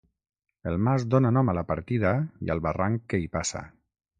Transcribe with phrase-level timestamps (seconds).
[0.69, 2.15] El mas dóna nom a la partida
[2.47, 3.63] i al barranc que hi passa.